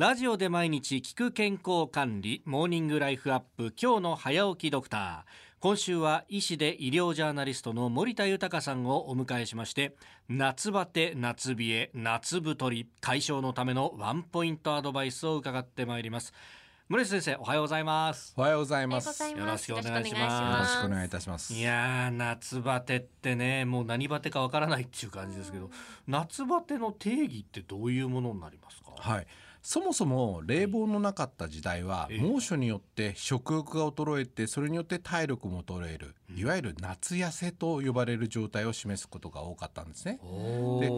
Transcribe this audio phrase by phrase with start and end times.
[0.00, 5.30] ラジオで毎日聞く健康管理モーニングライフアップ今日の早起きドクター
[5.60, 9.94] 今週は医師で医療ジャーナリストの森田豊さんをお迎えしまして
[10.26, 16.32] 夏バテ夏冷え夏太り解消のためのワンポイントアドバイスを伺ってまいります
[16.88, 19.22] 森田先生おはようございますおはようございます。
[19.22, 21.52] よろしくお願いしよますろしくお願いいたします。
[21.52, 25.68] いやー夏バテってねもう何バテかわからないっていう感じですけど
[26.08, 28.92] 夏バテの定義ってどういうものになりますか？
[28.96, 29.26] はい。
[29.62, 32.20] そもそも冷房のなかった時代はええ。
[32.20, 40.18] 猛暑によって食欲が衰えてそれによって体力も衰えるいわゆる夏痩せと呼ばれる状態を示すことが多かったんですね。
[40.80, 40.88] で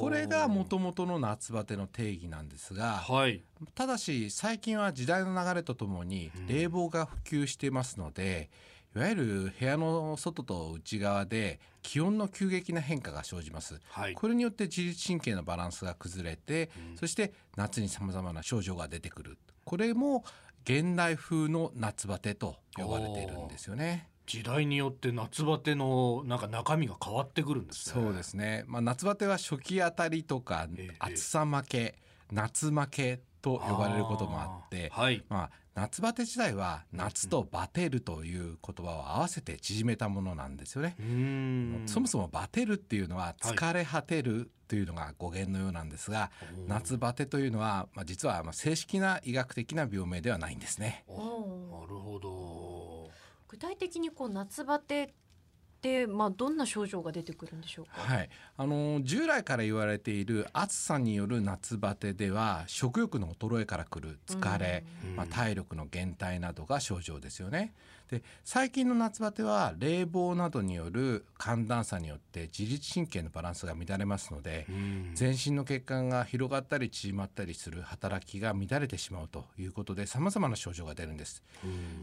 [0.00, 3.42] これがもともとの夏バテの定義なんですがはい。
[3.74, 8.50] ただし最近は時代の流れとともに冷房が普及していますので、
[8.94, 13.80] いわゆる部屋の外と内側で気温の急激な変化が生じます。
[13.88, 14.14] はい。
[14.14, 19.38] これによって自律神経のバランスが崩れて、そして夏にさまざまな症状が出てくる。
[19.64, 20.24] これも
[20.64, 24.08] 現代風の夏バテと呼ばれているんですよね。
[24.26, 28.02] 時代によって夏バテのなんか中身が変わってくるんですね。
[28.02, 30.96] そうですね、まあ、夏バテは初期あたりとかええ。
[30.98, 31.96] 暑さ負け
[32.30, 35.22] 夏負けと呼ばれることもあってはい。
[35.28, 40.96] まあ、夏バテ時代は夏とバテるという言葉を合わせて縮めたものなんですよね。
[41.86, 46.30] そもそもバテるっていうのは疲れ果てるというのが語源のようなんですが、
[46.66, 51.04] 夏バテというのは、まあ、実はまあ正式な医学的な病名ではないんですね。
[51.08, 53.10] なるほど。
[53.48, 55.14] 具体的にこう夏バテって
[56.08, 57.92] まあどんな症状が出てくるんでしょうか？
[58.00, 65.16] はい、あの従来から言われている暑さによる夏バテでは食欲の衰えからくる疲れ、うん。
[65.16, 67.74] まあ、体力の減退などが症状ですよね。
[68.08, 75.10] で最近の夏バテは冷房などによる寒暖差によって自律神経のバランスが乱れますので、うん。
[75.14, 81.42] 全身の血管が広がったり縮まったりする働きが乱れてしまうということで様々な症状が出るんです、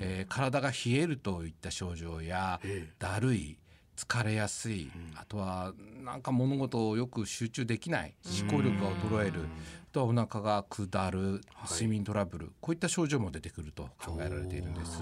[0.00, 2.92] えー体が冷えるといった症状やええ。
[2.98, 3.58] だるい
[3.96, 5.72] 疲れやすい、あとは
[6.02, 8.14] なんか物事をよく集中できない。
[8.42, 9.40] 思考力が衰える。
[9.42, 11.40] あとはお腹が下る。
[11.70, 15.00] 睡眠トラブル、こういった症状も出てくると考えられているんです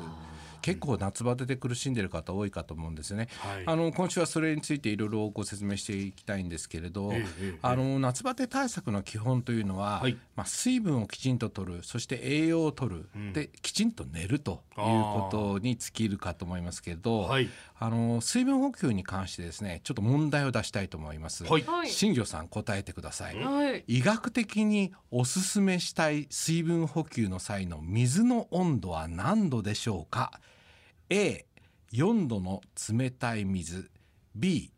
[0.62, 3.62] 結構夏バテで苦しんでいる方多いかと思うんですよね、はい。
[3.66, 7.12] あの今週はそれについていろいろご説明していきたいんですけれど、
[7.60, 10.16] あの夏バテ対策の基本というのは、はい。
[10.34, 17.48] まあ、水分をきちんと取るそして栄養を取る、できちんと寝るということに尽きるかと思いますけど、はい。
[17.78, 21.44] あの水分補給に関してですねちょっと問題を出したいと思います。
[21.44, 21.90] はいはい。
[21.90, 23.36] 新庄さん答えてください。
[23.36, 23.84] はい。
[23.88, 30.30] 医学的におすすめしたい水分補給の際の水の温度は何度でしょうか？
[31.12, 33.90] A4 度の冷たい水
[34.38, 34.70] B8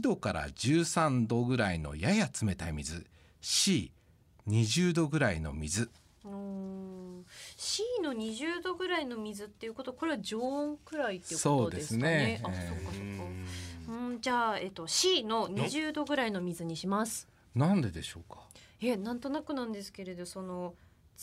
[0.00, 3.04] 度から13度ぐらいのやや冷たい水
[3.42, 5.90] C20 度ぐらいの水
[6.24, 12.40] うーん C の20度ぐらいの水っていうことこれは常温くらいっていうことですかね。
[12.44, 14.02] あ、そうですねそっかそっか。
[14.08, 17.28] うんじゃあえっと C の20度ぐらいの水にします。
[17.56, 18.46] なんででしょうか？
[18.80, 20.74] えなんとなくなんですけれどその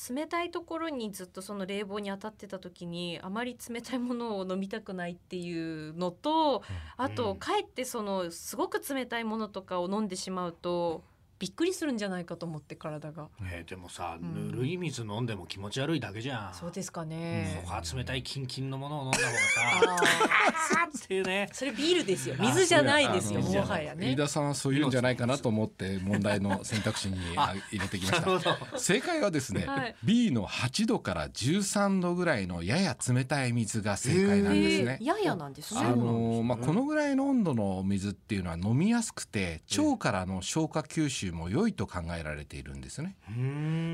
[0.10, 6.64] 冷たいところにずっとその冷房に当たってた時にあまり冷たいものを飲みたくないっていうのと、
[6.98, 11.04] あとかえってそのすごく冷たいものとかを飲んでしまうと
[11.44, 13.28] びっくりするんじゃないかと思って体が。
[13.52, 17.62] えーでもさ、んぬるい水飲んでも気持ち悪いだけじゃんそうですかね。
[17.66, 22.36] そこは冷たいキンキンのものを飲んだ方があさーっていうねそれビールですよ。
[22.40, 23.42] 水じゃないですよ。
[23.42, 24.16] もはやね飯。
[24.16, 28.58] 田さんはそういうんじゃないかなと思って問題の選択肢にあ入れてきました。
[28.80, 35.06] 正解はですね、はい B の8度から13度ぐらいのやや冷たい水が正解なんですねえー。
[35.06, 35.82] ややなんですね。
[35.82, 43.16] あのーまあ、このぐらいの温度の水っていうのは飲みやすくて腸からの消化吸収も良いと考えられているんですね。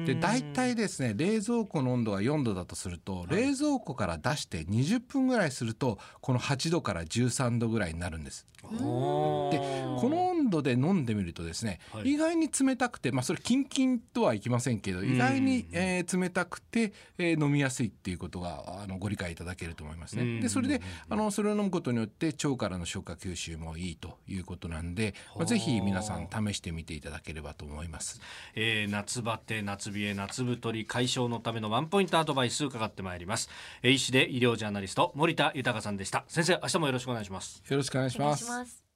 [0.05, 8.45] で大体ですね冷蔵庫の温度が4度だとすると、冷蔵庫から出して20分ぐらいするとこの8度から13度ぐらいになるんです。
[8.61, 12.13] でこの温度で飲んでみるとですね、はい。
[12.13, 20.35] 意外に冷たくて、まあ、それキンキンとはいきませんけど意外に、えー冷たくて、えー飲みやすいっていうことがあのご理解いただけると思いますうん。
[20.35, 20.41] ね。
[20.41, 28.21] でそれであのそれを飲むことによって腸からの消化吸収もいいということなんで、まあ、ぜひ皆さん試してみていただければと思います。
[28.55, 33.49] えー夏バテ夏冷え夏太り解消のためのワンポイントアドバイス伺ってまいります、
[33.83, 38.07] えー医師で医療ジャーナリスト森田豊さんでした先生明日もよろしくお願いしますよろしくお願。
[38.07, 38.35] いしま
[38.65, 38.88] す。